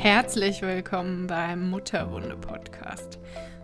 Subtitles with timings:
[0.00, 3.18] Herzlich willkommen beim Mutterwunde Podcast.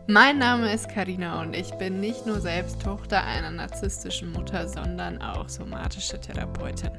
[0.08, 5.22] Mein Name ist Karina und ich bin nicht nur selbst Tochter einer narzisstischen Mutter, sondern
[5.22, 6.90] auch somatische Therapeutin.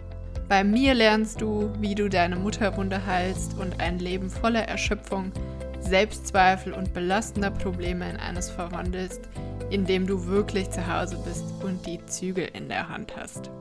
[0.48, 5.34] Bei mir lernst du, wie du deine Mutterwunde heilst und ein Leben voller Erschöpfung,
[5.82, 9.28] Selbstzweifel und belastender Probleme in eines verwandelst,
[9.70, 13.52] indem du wirklich zu Hause bist und die Zügel in der Hand hast.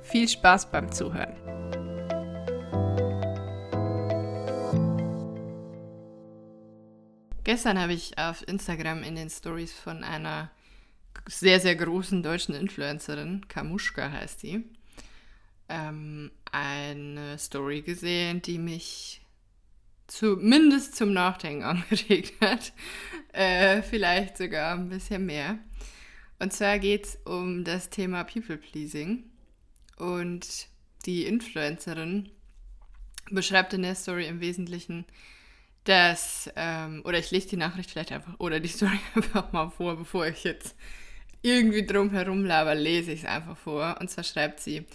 [0.00, 1.36] Viel Spaß beim Zuhören.
[7.44, 10.50] Gestern habe ich auf Instagram in den Stories von einer
[11.26, 14.64] sehr, sehr großen deutschen Influencerin, Kamuschka heißt sie,
[15.68, 19.22] ähm, eine Story gesehen, die mich
[20.06, 22.72] zumindest zum Nachdenken angeregt hat.
[23.32, 25.58] Äh, vielleicht sogar ein bisschen mehr.
[26.38, 29.24] Und zwar geht es um das Thema People Pleasing.
[29.96, 30.68] Und
[31.06, 32.30] die Influencerin
[33.30, 35.06] beschreibt in der Story im Wesentlichen,
[35.84, 39.96] dass, ähm, oder ich lese die Nachricht vielleicht einfach, oder die Story einfach mal vor,
[39.96, 40.76] bevor ich jetzt
[41.42, 43.96] irgendwie drum herum laber, lese ich es einfach vor.
[44.00, 44.86] Und zwar schreibt sie,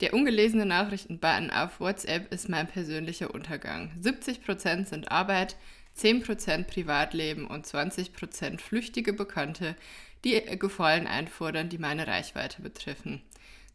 [0.00, 3.92] der ungelesene Nachrichtenbutton auf WhatsApp ist mein persönlicher Untergang.
[4.02, 5.56] 70% sind Arbeit,
[5.96, 9.76] 10% Privatleben und 20% flüchtige Bekannte,
[10.24, 13.22] die Gefallen einfordern, die meine Reichweite betreffen.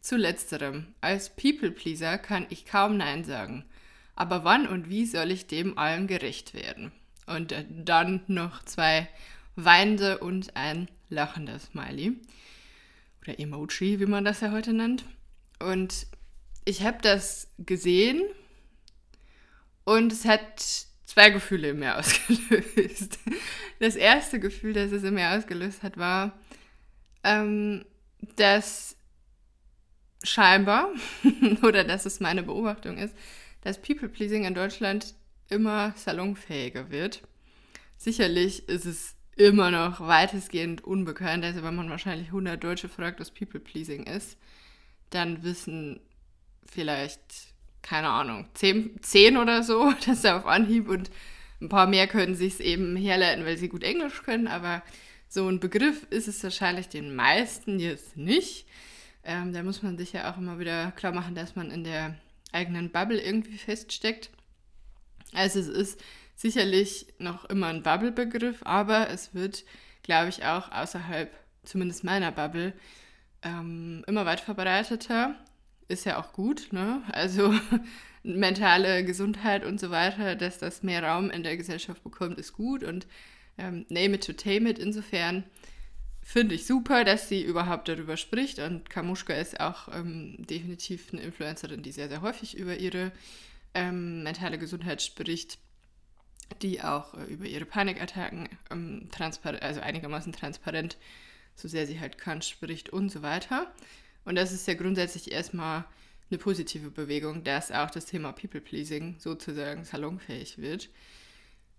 [0.00, 3.64] Zu letzterem, als People-Pleaser kann ich kaum Nein sagen.
[4.18, 6.90] Aber wann und wie soll ich dem allen gerecht werden?
[7.26, 9.08] Und äh, dann noch zwei
[9.54, 12.18] weinende und ein lachender Smiley.
[13.22, 15.04] Oder Emoji, wie man das ja heute nennt.
[15.60, 16.08] Und
[16.64, 18.24] ich habe das gesehen
[19.84, 23.20] und es hat zwei Gefühle in mir ausgelöst.
[23.78, 26.36] Das erste Gefühl, das es in mir ausgelöst hat, war,
[27.22, 27.84] ähm,
[28.34, 28.96] dass
[30.24, 30.88] scheinbar,
[31.62, 33.14] oder dass es meine Beobachtung ist,
[33.62, 35.14] dass People-Pleasing in Deutschland
[35.48, 37.22] immer salonfähiger wird.
[37.96, 41.44] Sicherlich ist es immer noch weitestgehend unbekannt.
[41.44, 44.36] Also wenn man wahrscheinlich 100 Deutsche fragt, was People-Pleasing ist,
[45.10, 46.00] dann wissen
[46.66, 47.20] vielleicht,
[47.82, 51.10] keine Ahnung, 10, 10 oder so, das ist auf Anhieb und
[51.60, 54.82] ein paar mehr können sich es eben herleiten, weil sie gut Englisch können, aber
[55.28, 58.66] so ein Begriff ist es wahrscheinlich den meisten jetzt nicht.
[59.24, 62.16] Ähm, da muss man sich ja auch immer wieder klar machen, dass man in der
[62.52, 64.30] eigenen Bubble irgendwie feststeckt.
[65.32, 66.00] Also es ist
[66.36, 69.64] sicherlich noch immer ein Bubble-Begriff, aber es wird,
[70.02, 71.30] glaube ich, auch außerhalb
[71.64, 72.72] zumindest meiner Bubble
[73.42, 75.34] ähm, immer weit verbreiteter.
[75.88, 77.02] Ist ja auch gut, ne?
[77.12, 77.54] Also
[78.22, 82.84] mentale Gesundheit und so weiter, dass das mehr Raum in der Gesellschaft bekommt, ist gut
[82.84, 83.06] und
[83.56, 85.44] ähm, name it to tame it insofern
[86.28, 88.58] finde ich super, dass sie überhaupt darüber spricht.
[88.58, 93.12] Und Kamuschka ist auch ähm, definitiv eine Influencerin, die sehr, sehr häufig über ihre
[93.72, 95.56] ähm, mentale Gesundheit spricht,
[96.60, 100.98] die auch äh, über ihre Panikattacken ähm, also einigermaßen transparent,
[101.54, 103.72] so sehr sie halt kann, spricht und so weiter.
[104.26, 105.86] Und das ist ja grundsätzlich erstmal
[106.30, 110.90] eine positive Bewegung, dass auch das Thema People-Pleasing sozusagen salonfähig wird.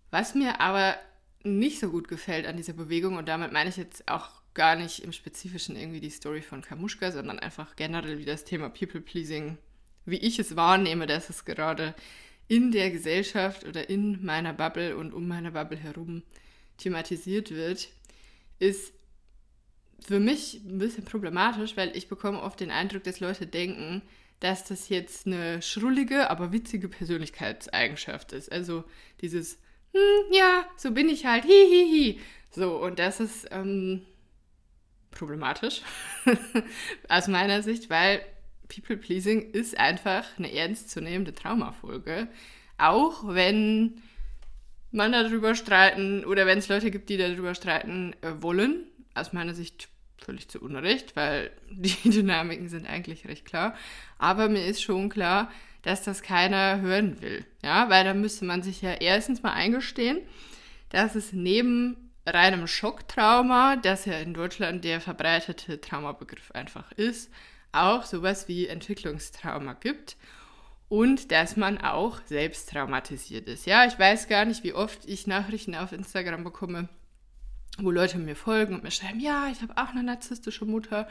[0.10, 0.96] Was mir aber
[1.44, 5.00] nicht so gut gefällt an dieser Bewegung, und damit meine ich jetzt auch gar nicht
[5.00, 9.58] im Spezifischen irgendwie die Story von Kamuschka, sondern einfach generell wie das Thema People-Pleasing,
[10.06, 11.96] wie ich es wahrnehme, dass es gerade
[12.48, 16.24] in der Gesellschaft oder in meiner Bubble und um meine Bubble herum
[16.78, 17.90] thematisiert wird,
[18.58, 18.94] ist
[20.00, 24.02] für mich ein bisschen problematisch, weil ich bekomme oft den Eindruck, dass Leute denken,
[24.40, 28.52] dass das jetzt eine schrullige, aber witzige Persönlichkeitseigenschaft ist.
[28.52, 28.86] Also
[29.22, 29.60] dieses,
[29.94, 32.14] hm, ja, so bin ich halt, hihihi.
[32.14, 32.20] Hi, hi.
[32.52, 34.06] So, und das ist ähm,
[35.12, 35.82] problematisch
[37.10, 38.22] aus meiner Sicht, weil
[38.68, 42.28] People Pleasing ist einfach eine ernstzunehmende Traumafolge.
[42.78, 44.02] Auch wenn
[44.92, 48.86] man darüber streiten oder wenn es Leute gibt, die darüber streiten äh, wollen.
[49.16, 53.76] Aus meiner Sicht völlig zu Unrecht, weil die Dynamiken sind eigentlich recht klar.
[54.18, 57.46] Aber mir ist schon klar, dass das keiner hören will.
[57.64, 60.20] Ja, weil da müsste man sich ja erstens mal eingestehen,
[60.90, 67.32] dass es neben reinem Schocktrauma, das ja in Deutschland der verbreitete Traumabegriff einfach ist,
[67.72, 70.18] auch sowas wie Entwicklungstrauma gibt
[70.90, 73.66] und dass man auch selbst traumatisiert ist.
[73.66, 76.90] Ja, ich weiß gar nicht, wie oft ich Nachrichten auf Instagram bekomme,
[77.78, 81.08] wo Leute mir folgen und mir schreiben, ja, ich habe auch eine narzisstische Mutter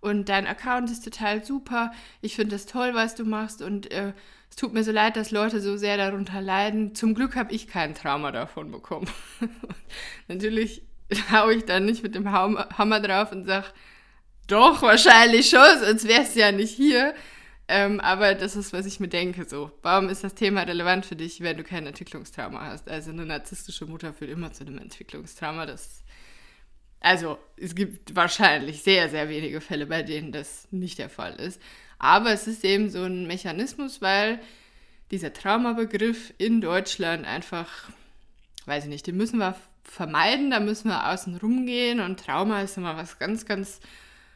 [0.00, 1.92] und dein Account ist total super.
[2.20, 4.12] Ich finde es toll, was du machst und äh,
[4.50, 6.94] es tut mir so leid, dass Leute so sehr darunter leiden.
[6.94, 9.08] Zum Glück habe ich kein Trauma davon bekommen.
[10.28, 10.82] Natürlich
[11.30, 13.66] haue ich dann nicht mit dem Hammer drauf und sage,
[14.46, 17.14] doch, wahrscheinlich schon, sonst wärst du ja nicht hier.
[17.70, 19.46] Ähm, aber das ist, was ich mir denke.
[19.46, 22.88] So, warum ist das Thema relevant für dich, wenn du kein Entwicklungstrauma hast?
[22.88, 25.66] Also eine narzisstische Mutter führt immer zu einem Entwicklungstrauma.
[25.66, 26.02] Das,
[27.00, 31.60] also es gibt wahrscheinlich sehr, sehr wenige Fälle, bei denen das nicht der Fall ist.
[31.98, 34.40] Aber es ist eben so ein Mechanismus, weil
[35.10, 37.90] dieser Traumabegriff in Deutschland einfach,
[38.66, 42.76] weiß ich nicht, den müssen wir vermeiden, da müssen wir außen rumgehen und Trauma ist
[42.76, 43.80] immer was ganz, ganz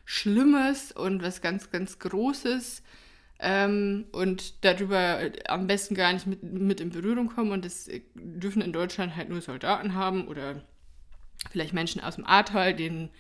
[0.05, 2.83] Schlimmes und was ganz, ganz Großes
[3.39, 8.63] ähm, und darüber am besten gar nicht mit, mit in Berührung kommen und das dürfen
[8.63, 10.63] in Deutschland halt nur Soldaten haben oder
[11.51, 13.11] vielleicht Menschen aus dem Ahrtal, denen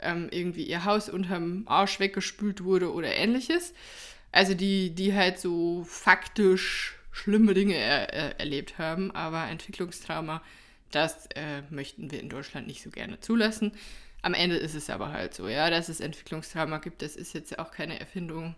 [0.00, 3.74] ähm, irgendwie ihr Haus unterm Arsch weggespült wurde oder ähnliches.
[4.32, 10.42] Also die, die halt so faktisch schlimme Dinge er, er, erlebt haben, aber Entwicklungstrauma,
[10.90, 13.72] das äh, möchten wir in Deutschland nicht so gerne zulassen.
[14.22, 17.58] Am Ende ist es aber halt so, ja, dass es Entwicklungstrauma gibt, das ist jetzt
[17.58, 18.54] auch keine Erfindung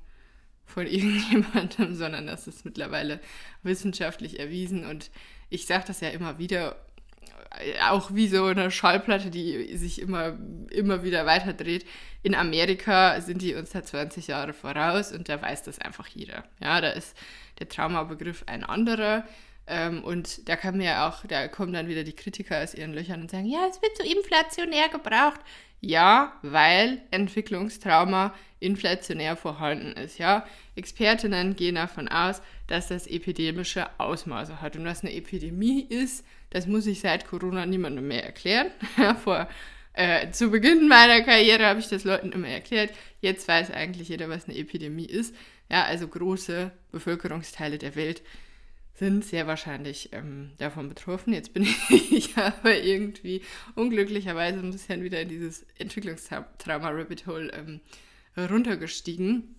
[0.66, 3.20] von irgendjemandem, sondern das ist mittlerweile
[3.62, 5.10] wissenschaftlich erwiesen und
[5.48, 6.76] ich sage das ja immer wieder,
[7.88, 10.38] auch wie so eine Schallplatte, die sich immer,
[10.70, 11.86] immer wieder weiterdreht.
[12.22, 16.44] In Amerika sind die uns da 20 Jahre voraus und da weiß das einfach jeder.
[16.60, 17.16] Ja, da ist
[17.58, 19.24] der Traumabegriff ein anderer.
[19.66, 23.22] Ähm, und da kann mir auch, da kommen dann wieder die Kritiker aus ihren Löchern
[23.22, 25.40] und sagen, ja, es wird so inflationär gebraucht.
[25.80, 30.18] Ja, weil Entwicklungstrauma inflationär vorhanden ist.
[30.18, 30.46] Ja,
[30.76, 36.66] Expertinnen gehen davon aus, dass das epidemische Ausmaße hat und was eine Epidemie ist das
[36.66, 38.70] muss ich seit Corona niemandem mehr erklären.
[39.24, 39.48] Vor,
[39.92, 42.92] äh, zu Beginn meiner Karriere habe ich das Leuten immer erklärt.
[43.20, 45.34] Jetzt weiß eigentlich jeder, was eine Epidemie ist.
[45.70, 48.22] Ja, also große Bevölkerungsteile der Welt
[48.94, 51.32] sind sehr wahrscheinlich ähm, davon betroffen.
[51.32, 53.42] Jetzt bin ich aber irgendwie
[53.74, 57.80] unglücklicherweise ein bisschen wieder in dieses Entwicklungstrauma-Rabbit Hole ähm,
[58.36, 59.56] runtergestiegen.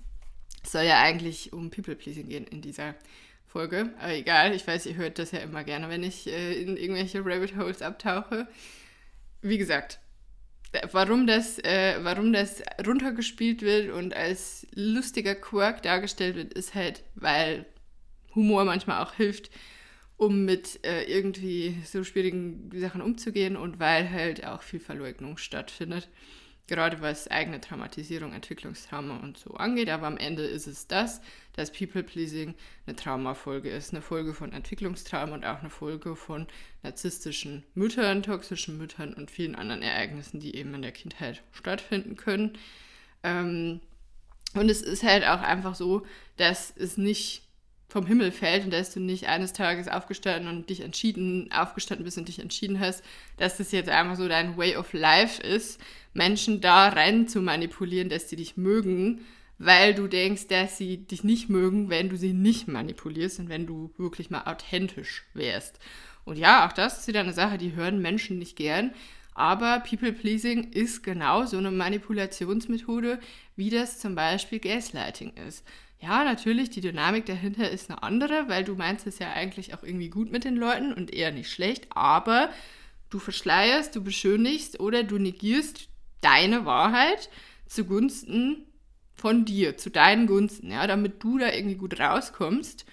[0.63, 2.95] Es soll ja eigentlich um People-Pleasing gehen in dieser
[3.51, 3.89] Folge.
[3.99, 7.19] Aber egal, ich weiß, ihr hört das ja immer gerne, wenn ich äh, in irgendwelche
[7.19, 8.47] Rabbit Holes abtauche.
[9.41, 9.99] Wie gesagt,
[10.91, 17.03] warum das, äh, warum das runtergespielt wird und als lustiger Quirk dargestellt wird, ist halt,
[17.15, 17.65] weil
[18.35, 19.51] Humor manchmal auch hilft,
[20.15, 26.07] um mit äh, irgendwie so schwierigen Sachen umzugehen und weil halt auch viel Verleugnung stattfindet
[26.71, 29.89] gerade was eigene Traumatisierung, Entwicklungstrauma und so angeht.
[29.89, 31.19] Aber am Ende ist es das,
[31.51, 32.55] dass People-Pleasing
[32.87, 36.47] eine Traumafolge ist, eine Folge von Entwicklungstrauma und auch eine Folge von
[36.81, 42.57] narzisstischen Müttern, toxischen Müttern und vielen anderen Ereignissen, die eben in der Kindheit stattfinden können.
[43.23, 43.81] Ähm,
[44.53, 46.05] und es ist halt auch einfach so,
[46.37, 47.43] dass es nicht
[47.91, 52.17] vom Himmel fällt und dass du nicht eines Tages aufgestanden und dich entschieden, aufgestanden bist
[52.17, 53.03] und dich entschieden hast,
[53.35, 55.77] dass das jetzt einfach so dein Way of Life ist,
[56.13, 59.25] Menschen da rein zu manipulieren, dass sie dich mögen,
[59.57, 63.67] weil du denkst, dass sie dich nicht mögen, wenn du sie nicht manipulierst und wenn
[63.67, 65.77] du wirklich mal authentisch wärst.
[66.23, 68.93] Und ja, auch das ist wieder eine Sache, die hören Menschen nicht gern.
[69.33, 73.19] Aber People-Pleasing ist genau so eine Manipulationsmethode,
[73.57, 75.65] wie das zum Beispiel Gaslighting ist.
[76.01, 79.83] Ja, natürlich, die Dynamik dahinter ist eine andere, weil du meinst es ja eigentlich auch
[79.83, 82.49] irgendwie gut mit den Leuten und eher nicht schlecht, aber
[83.11, 85.89] du verschleierst, du beschönigst oder du negierst
[86.21, 87.29] deine Wahrheit
[87.67, 88.65] zugunsten
[89.13, 92.85] von dir, zu deinen Gunsten, ja, damit du da irgendwie gut rauskommst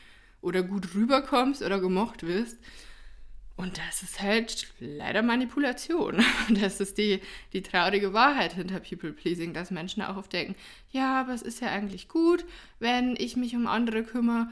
[0.43, 2.59] oder gut rüberkommst oder gemocht wirst.
[3.59, 6.25] Und das ist halt leider Manipulation.
[6.49, 7.21] Das ist die,
[7.53, 10.55] die traurige Wahrheit hinter People Pleasing, dass Menschen auch oft denken,
[10.93, 12.45] ja, aber es ist ja eigentlich gut,
[12.79, 14.47] wenn ich mich um andere kümmere.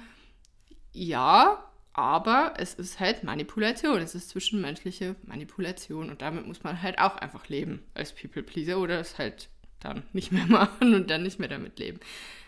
[0.92, 3.98] Ja, aber es ist halt Manipulation.
[3.98, 8.80] Es ist zwischenmenschliche Manipulation und damit muss man halt auch einfach leben als People Pleaser
[8.80, 9.48] oder es halt
[9.78, 12.00] dann nicht mehr machen und dann nicht mehr damit leben.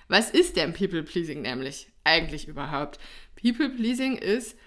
[0.09, 2.99] Was ist denn People Pleasing nämlich eigentlich überhaupt?
[3.41, 4.59] People Pleasing ist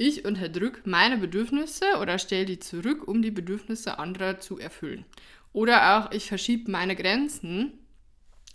[0.00, 5.04] ich unterdrücke meine Bedürfnisse oder stelle die zurück, um die Bedürfnisse anderer zu erfüllen.
[5.52, 7.74] Oder auch ich verschiebe meine Grenzen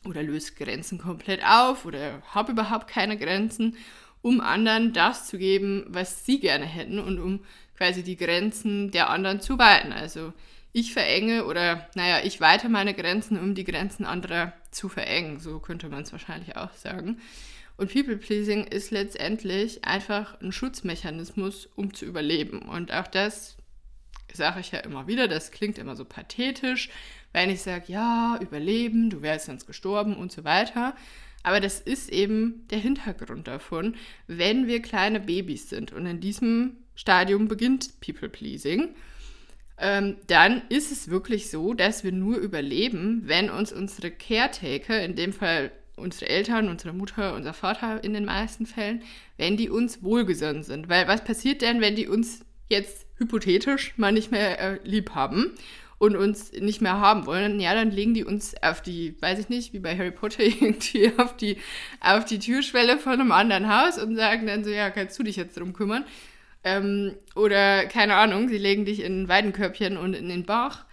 [0.05, 3.77] oder löse Grenzen komplett auf oder habe überhaupt keine Grenzen,
[4.23, 7.45] um anderen das zu geben, was sie gerne hätten und um
[7.77, 9.91] quasi die Grenzen der anderen zu weiten.
[9.93, 10.33] Also
[10.71, 15.39] ich verenge oder naja, ich weite meine Grenzen, um die Grenzen anderer zu verengen.
[15.39, 17.21] So könnte man es wahrscheinlich auch sagen.
[17.77, 22.59] Und People-Pleasing ist letztendlich einfach ein Schutzmechanismus, um zu überleben.
[22.59, 23.57] Und auch das
[24.33, 26.89] sage ich ja immer wieder, das klingt immer so pathetisch,
[27.33, 30.95] wenn ich sage, ja, überleben, du wärst sonst gestorben und so weiter.
[31.43, 33.95] Aber das ist eben der Hintergrund davon,
[34.27, 35.91] wenn wir kleine Babys sind.
[35.91, 38.95] Und in diesem Stadium beginnt People-Pleasing.
[39.77, 45.15] Ähm, dann ist es wirklich so, dass wir nur überleben, wenn uns unsere Caretaker, in
[45.15, 49.03] dem Fall unsere Eltern, unsere Mutter, unser Vater in den meisten Fällen,
[49.37, 50.89] wenn die uns wohlgesonnen sind.
[50.89, 55.51] Weil was passiert denn, wenn die uns jetzt hypothetisch mal nicht mehr äh, lieb haben
[55.97, 57.59] und uns nicht mehr haben wollen?
[57.59, 61.11] Ja, dann legen die uns auf die, weiß ich nicht, wie bei Harry Potter irgendwie
[61.17, 61.57] auf die,
[62.01, 65.35] auf die Türschwelle von einem anderen Haus und sagen dann so, ja, kannst du dich
[65.35, 66.05] jetzt drum kümmern?
[66.63, 70.85] Ähm, oder keine Ahnung, sie legen dich in ein Weidenkörbchen und in den Bach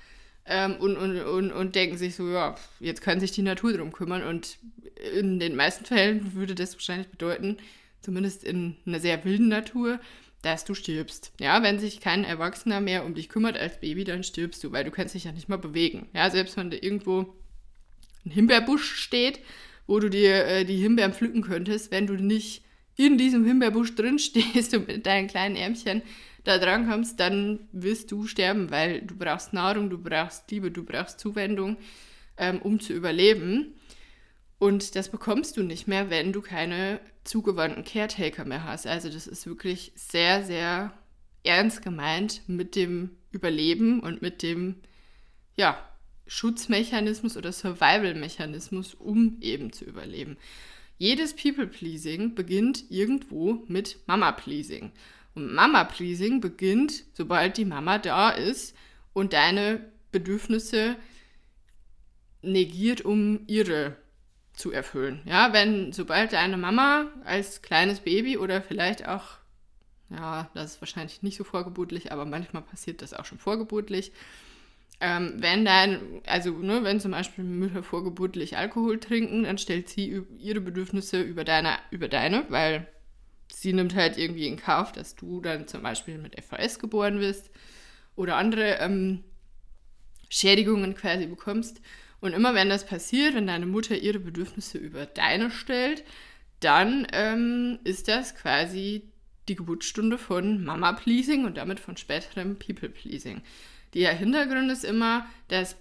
[0.46, 3.92] ähm, und, und, und, und denken sich so, ja, jetzt kann sich die Natur drum
[3.92, 4.22] kümmern.
[4.22, 4.58] Und
[5.14, 7.58] in den meisten Fällen würde das wahrscheinlich bedeuten,
[8.00, 10.00] zumindest in einer sehr wilden Natur,
[10.42, 11.32] dass du stirbst.
[11.40, 14.84] Ja, wenn sich kein Erwachsener mehr um dich kümmert als Baby, dann stirbst du, weil
[14.84, 16.08] du kannst dich ja nicht mal bewegen.
[16.14, 17.26] Ja, selbst wenn da irgendwo
[18.24, 19.40] ein Himbeerbusch steht,
[19.86, 22.62] wo du dir äh, die Himbeeren pflücken könntest, wenn du nicht
[22.96, 26.02] in diesem Himbeerbusch drin stehst und mit deinen kleinen Ärmchen
[26.44, 30.84] da dran kommst, dann wirst du sterben, weil du brauchst Nahrung, du brauchst Liebe, du
[30.84, 31.76] brauchst Zuwendung,
[32.36, 33.74] ähm, um zu überleben.
[34.58, 38.86] Und das bekommst du nicht mehr, wenn du keine zugewandten Caretaker mehr hast.
[38.86, 40.92] Also das ist wirklich sehr, sehr
[41.44, 44.76] ernst gemeint mit dem Überleben und mit dem,
[45.56, 45.76] ja,
[46.26, 50.36] Schutzmechanismus oder Survival-Mechanismus, um eben zu überleben.
[50.98, 54.92] Jedes People-Pleasing beginnt irgendwo mit Mama-Pleasing.
[55.34, 58.76] Und Mama-Pleasing beginnt, sobald die Mama da ist
[59.12, 60.96] und deine Bedürfnisse
[62.42, 63.96] negiert, um ihre
[64.52, 65.22] zu erfüllen.
[65.24, 69.38] Ja, wenn, sobald deine Mama als kleines Baby oder vielleicht auch,
[70.10, 74.12] ja, das ist wahrscheinlich nicht so vorgeburtlich, aber manchmal passiert das auch schon vorgeburtlich,
[75.00, 80.22] ähm, wenn dein, also ne, wenn zum Beispiel Mütter vorgeburtlich Alkohol trinken, dann stellt sie
[80.38, 82.86] ihre Bedürfnisse über deine, über deine, weil
[83.62, 87.50] sie nimmt halt irgendwie in Kauf, dass du dann zum Beispiel mit FVS geboren wirst
[88.16, 89.22] oder andere ähm,
[90.28, 91.80] Schädigungen quasi bekommst.
[92.20, 96.02] Und immer wenn das passiert, wenn deine Mutter ihre Bedürfnisse über deine stellt,
[96.58, 99.12] dann ähm, ist das quasi
[99.48, 103.42] die Geburtsstunde von Mama-Pleasing und damit von späterem People-Pleasing.
[103.94, 105.78] Der Hintergrund ist immer, dass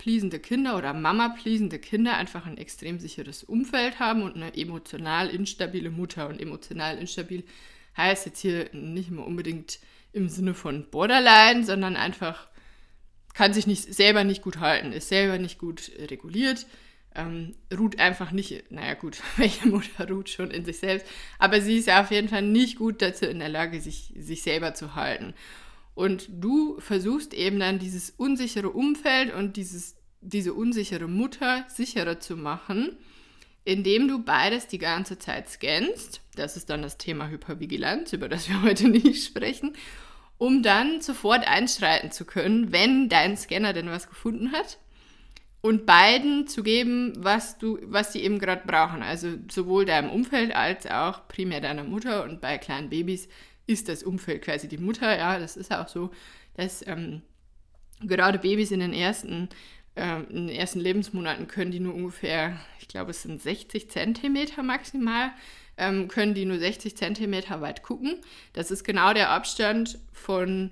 [0.00, 5.90] people-pleasende Kinder oder Mama-pleasende Kinder einfach ein extrem sicheres Umfeld haben und eine emotional instabile
[5.90, 6.28] Mutter.
[6.28, 7.44] Und emotional instabil
[7.96, 9.78] heißt jetzt hier nicht immer unbedingt
[10.12, 12.48] im Sinne von Borderline, sondern einfach
[13.34, 16.66] kann sich nicht, selber nicht gut halten, ist selber nicht gut reguliert,
[17.14, 21.06] ähm, ruht einfach nicht, naja gut, welche Mutter ruht schon in sich selbst,
[21.38, 24.42] aber sie ist ja auf jeden Fall nicht gut dazu in der Lage, sich, sich
[24.42, 25.34] selber zu halten.
[25.94, 32.36] Und du versuchst eben dann dieses unsichere Umfeld und dieses, diese unsichere Mutter sicherer zu
[32.36, 32.96] machen,
[33.64, 36.22] indem du beides die ganze Zeit scannst.
[36.34, 39.74] Das ist dann das Thema Hypervigilanz, über das wir heute nicht sprechen,
[40.38, 44.78] um dann sofort einschreiten zu können, wenn dein Scanner denn was gefunden hat.
[45.62, 49.02] Und beiden zu geben, was du, was sie eben gerade brauchen.
[49.02, 53.28] Also sowohl deinem Umfeld als auch primär deiner Mutter und bei kleinen Babys
[53.70, 55.16] ist das Umfeld quasi die Mutter.
[55.16, 56.10] Ja, das ist auch so,
[56.54, 57.22] dass ähm,
[58.00, 59.48] gerade Babys in den ersten
[59.96, 64.62] ähm, in den ersten Lebensmonaten können die nur ungefähr, ich glaube, es sind 60 Zentimeter
[64.62, 65.32] maximal,
[65.76, 68.20] ähm, können die nur 60 Zentimeter weit gucken.
[68.52, 70.70] Das ist genau der Abstand von,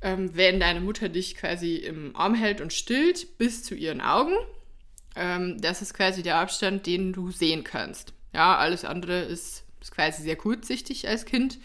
[0.00, 4.34] ähm, wenn deine Mutter dich quasi im Arm hält und stillt, bis zu ihren Augen.
[5.14, 8.12] Ähm, das ist quasi der Abstand, den du sehen kannst.
[8.34, 11.58] Ja, alles andere ist, ist quasi sehr kurzsichtig als Kind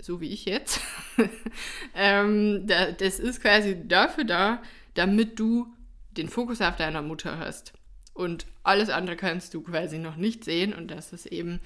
[0.00, 0.80] so wie ich jetzt,
[1.94, 4.62] ähm, da, das ist quasi dafür da,
[4.94, 5.72] damit du
[6.10, 7.72] den Fokus auf deiner Mutter hast.
[8.14, 11.60] Und alles andere kannst du quasi noch nicht sehen und das ist eben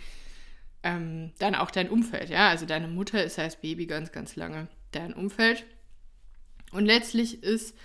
[0.83, 2.31] ähm, dann auch dein Umfeld.
[2.31, 5.65] Ja, also deine Mutter ist als Baby ganz, ganz lange dein Umfeld.
[6.73, 7.77] Und letztlich ist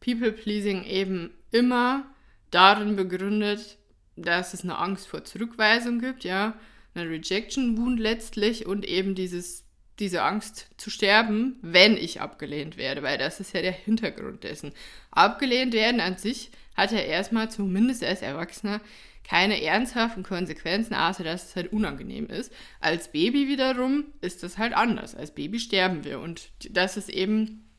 [0.00, 2.06] People-Pleasing eben immer
[2.50, 3.78] darin begründet,
[4.16, 6.54] dass es eine Angst vor Zurückweisung gibt, ja,
[6.94, 9.63] eine Rejection Wound letztlich und eben dieses
[9.98, 14.72] diese Angst zu sterben, wenn ich abgelehnt werde, weil das ist ja der Hintergrund dessen.
[15.10, 18.80] Abgelehnt werden an sich hat ja erstmal, zumindest als Erwachsener,
[19.22, 22.52] keine ernsthaften Konsequenzen, außer dass es halt unangenehm ist.
[22.80, 25.14] Als Baby wiederum ist das halt anders.
[25.14, 26.20] Als Baby sterben wir.
[26.20, 27.70] Und das ist eben,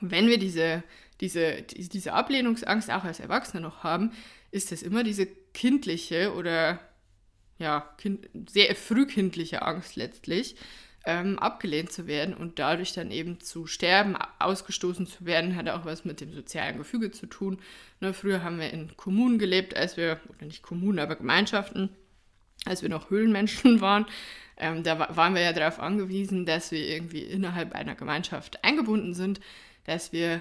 [0.00, 0.84] wenn wir diese,
[1.20, 4.12] diese, diese Ablehnungsangst auch als Erwachsene noch haben,
[4.52, 6.78] ist das immer diese kindliche oder
[7.58, 10.56] ja, kind, sehr frühkindliche Angst letztlich,
[11.06, 15.84] ähm, abgelehnt zu werden und dadurch dann eben zu sterben, ausgestoßen zu werden, hat auch
[15.84, 17.58] was mit dem sozialen Gefüge zu tun.
[18.00, 21.90] Ne, früher haben wir in Kommunen gelebt, als wir, oder nicht Kommunen, aber Gemeinschaften,
[22.64, 24.06] als wir noch Höhlenmenschen waren.
[24.56, 29.40] Ähm, da waren wir ja darauf angewiesen, dass wir irgendwie innerhalb einer Gemeinschaft eingebunden sind,
[29.84, 30.40] dass wir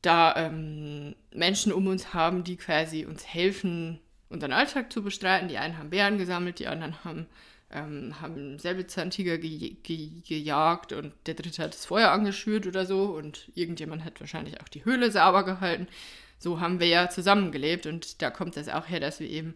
[0.00, 3.98] da ähm, Menschen um uns haben, die quasi uns helfen,
[4.28, 5.48] unseren Alltag zu bestreiten.
[5.48, 7.26] Die einen haben Bären gesammelt, die anderen haben,
[7.70, 13.04] ähm, haben Säbelzahntiger ge ge gejagt und der dritte hat das Feuer angeschürt oder so
[13.04, 15.86] und irgendjemand hat wahrscheinlich auch die Höhle sauber gehalten.
[16.38, 19.54] So haben wir ja zusammengelebt und da kommt das auch her, dass wir eben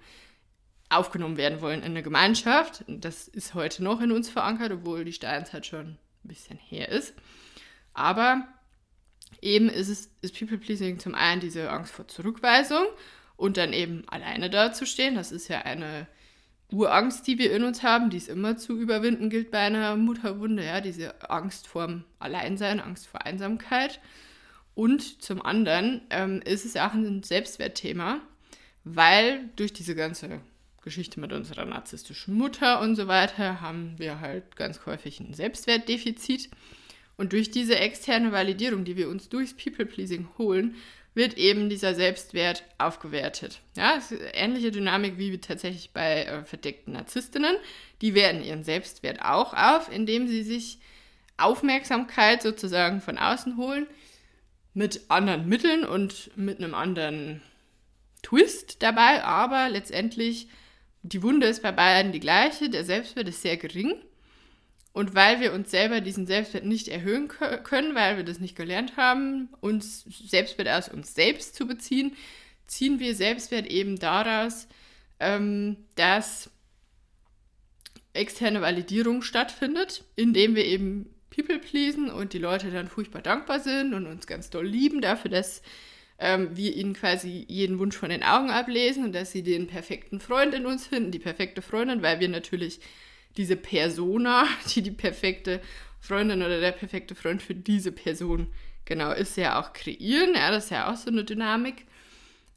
[0.91, 2.85] aufgenommen werden wollen in eine Gemeinschaft.
[2.87, 6.89] Und das ist heute noch in uns verankert, obwohl die Steinzeit schon ein bisschen her
[6.91, 7.15] ist.
[7.95, 8.47] Aber
[9.41, 12.85] eben ist es ist People Pleasing zum einen diese Angst vor Zurückweisung
[13.37, 15.15] und dann eben alleine dazustehen.
[15.15, 16.07] Das ist ja eine
[16.73, 20.65] Urangst, die wir in uns haben, die es immer zu überwinden gilt bei einer Mutterwunde,
[20.65, 24.01] ja, diese Angst vorm Alleinsein, Angst vor Einsamkeit.
[24.75, 28.21] Und zum anderen ähm, ist es auch ein Selbstwertthema,
[28.85, 30.41] weil durch diese ganze
[30.83, 36.51] Geschichte mit unserer narzisstischen Mutter und so weiter haben wir halt ganz häufig ein Selbstwertdefizit.
[37.17, 40.75] Und durch diese externe Validierung, die wir uns durchs People-Pleasing holen,
[41.15, 43.61] wird eben dieser Selbstwert aufgewertet.
[43.77, 43.99] Ja,
[44.33, 47.57] ähnliche Dynamik wie tatsächlich bei äh, verdeckten Narzisstinnen.
[48.01, 50.79] Die werten ihren Selbstwert auch auf, indem sie sich
[51.37, 53.87] Aufmerksamkeit sozusagen von außen holen,
[54.75, 57.43] mit anderen Mitteln und mit einem anderen
[58.23, 60.49] Twist dabei, aber letztendlich
[61.03, 63.95] die Wunde ist bei beiden die gleiche, der Selbstwert ist sehr gering.
[64.93, 68.97] Und weil wir uns selber diesen Selbstwert nicht erhöhen können, weil wir das nicht gelernt
[68.97, 72.15] haben, uns Selbstwert aus uns selbst zu beziehen,
[72.67, 74.69] ziehen wir Selbstwert eben daraus,
[75.19, 76.51] ähm, dass
[78.13, 83.95] externe Validierung stattfindet, indem wir eben People pleasen und die Leute dann furchtbar dankbar sind
[83.95, 85.63] und uns ganz doll lieben dafür, dass
[86.19, 90.21] ähm, wir ihnen quasi jeden Wunsch von den Augen ablesen und dass sie den perfekten
[90.21, 92.81] Freund in uns finden, die perfekte Freundin, weil wir natürlich
[93.37, 95.61] diese Persona, die die perfekte
[96.01, 98.49] Freundin oder der perfekte Freund für diese Person
[98.85, 100.35] genau ist, ja auch kreieren.
[100.35, 101.87] Ja, das ist ja auch so eine Dynamik.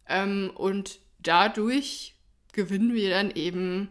[0.08, 2.16] Ähm, und dadurch
[2.54, 3.90] gewinnen wir dann eben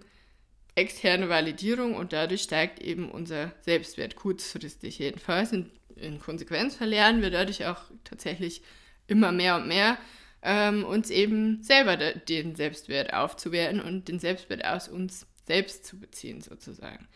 [0.75, 5.53] externe Validierung und dadurch steigt eben unser Selbstwert kurzfristig jedenfalls.
[5.53, 8.63] In, in Konsequenz verlieren wir dadurch auch tatsächlich
[9.07, 9.99] immer mehr und mehr
[10.43, 16.41] ähm, uns eben selber den Selbstwert aufzuwerten und den Selbstwert aus uns selbst zu beziehen,
[16.41, 17.07] sozusagen.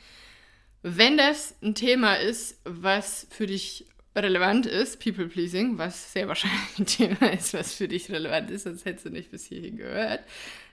[0.82, 6.78] Wenn das ein Thema ist, was für dich relevant ist, People Pleasing, was sehr wahrscheinlich
[6.78, 10.24] ein Thema ist, was für dich relevant ist, sonst hättest du nicht bis hierhin gehört,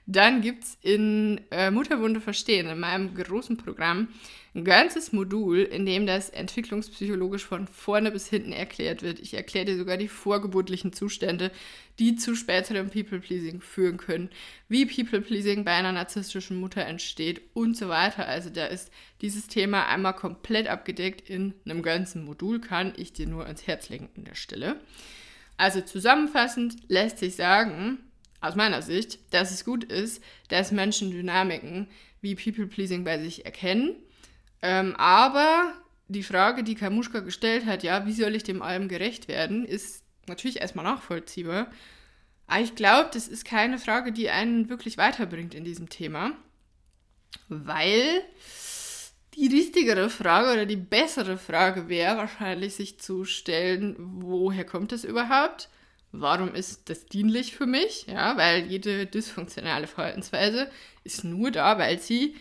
[0.06, 4.08] dann gibt es in äh, Mutterwunde verstehen, in meinem großen Programm,
[4.54, 9.18] ein ganzes Modul, in dem das entwicklungspsychologisch von vorne bis hinten erklärt wird.
[9.18, 11.50] Ich erkläre dir sogar die vorgeburtlichen Zustände,
[11.98, 14.30] die zu späterem People-Pleasing führen können,
[14.68, 18.26] wie People-Pleasing bei einer narzisstischen Mutter entsteht und so weiter.
[18.26, 18.90] Also da ist
[19.20, 23.90] dieses Thema einmal komplett abgedeckt in einem ganzen Modul, kann ich dir nur ans Herz
[23.90, 24.80] legen an der Stelle.
[25.58, 27.98] Also zusammenfassend lässt sich sagen,
[28.46, 31.88] aus meiner Sicht, dass es gut ist, dass Menschen Dynamiken
[32.20, 33.96] wie People-Pleasing bei sich erkennen.
[34.62, 35.72] Ähm, aber
[36.08, 40.04] die Frage, die Kamuschka gestellt hat, ja, wie soll ich dem allem gerecht werden, ist
[40.26, 41.70] natürlich erstmal nachvollziehbar.
[42.46, 46.32] Aber ich glaube, das ist keine Frage, die einen wirklich weiterbringt in diesem Thema,
[47.48, 48.22] weil
[49.34, 55.04] die richtigere Frage oder die bessere Frage wäre wahrscheinlich, sich zu stellen, woher kommt das
[55.04, 55.68] überhaupt?
[56.20, 58.06] Warum ist das dienlich für mich?
[58.08, 60.70] Ja, weil jede dysfunktionale Verhaltensweise
[61.04, 62.36] ist nur da, weil sie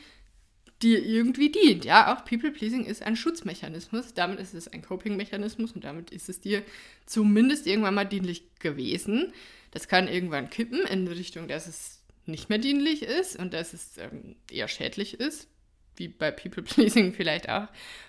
[0.82, 1.86] dir irgendwie dient.
[1.86, 6.30] Ja, auch People Pleasing ist ein Schutzmechanismus, damit ist es ein Coping-Mechanismus und damit ist
[6.30, 6.64] es dir
[7.06, 9.34] zumindest irgendwann mal dienlich gewesen.
[9.72, 13.74] Das kann irgendwann kippen in die Richtung, dass es nicht mehr dienlich ist und dass
[13.74, 15.48] es ähm, eher schädlich ist,
[15.96, 17.68] wie bei People Pleasing vielleicht auch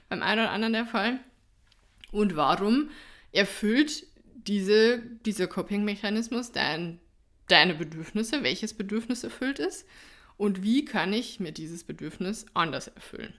[0.09, 1.20] beim einen oder anderen der Fall.
[2.12, 2.90] Und warum
[3.33, 4.07] erfüllt
[4.46, 7.00] diese, dieser Coping-Mechanismus dein,
[7.48, 9.87] deine Bedürfnisse, welches Bedürfnis erfüllt ist
[10.37, 13.35] und wie kann ich mir dieses Bedürfnis anders erfüllen.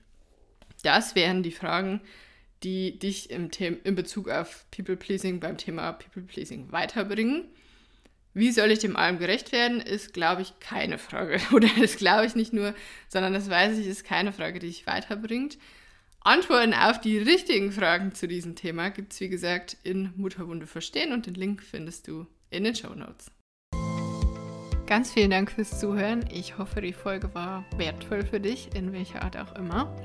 [0.84, 2.02] Das wären die Fragen,
[2.64, 7.46] die dich im, in Bezug auf People-Pleasing beim Thema People-Pleasing weiterbringen.
[8.34, 11.40] Wie soll ich dem allem gerecht werden, ist, glaube ich, keine Frage.
[11.54, 12.74] Oder das glaube ich nicht nur,
[13.10, 15.58] sondern das weiß ich, ist keine Frage, die dich weiterbringt.
[16.28, 21.14] Antworten auf die richtigen Fragen zu diesem Thema gibt es, wie gesagt, in Mutterwunde verstehen
[21.14, 23.32] und den Link findest du in den Show Notes.
[24.88, 26.26] Ganz vielen Dank fürs Zuhören.
[26.30, 29.96] Ich hoffe, die Folge war wertvoll für dich, in welcher Art auch immer.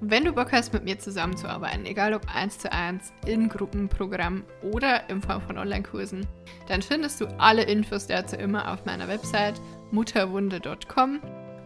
[0.00, 5.08] Wenn du Bock hast, mit mir zusammenzuarbeiten, egal ob eins zu eins, in Gruppenprogramm oder
[5.08, 6.26] in Form von Online-Kursen,
[6.66, 9.60] dann findest du alle Infos dazu immer auf meiner Website
[9.92, 11.20] mutterwunde.com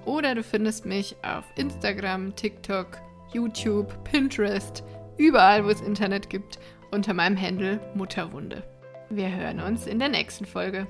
[0.05, 2.99] oder du findest mich auf Instagram, TikTok,
[3.33, 4.85] YouTube, Pinterest,
[5.17, 6.59] überall, wo es Internet gibt,
[6.91, 8.63] unter meinem Handle Mutterwunde.
[9.11, 10.87] Wir hören uns in der nächsten Folge.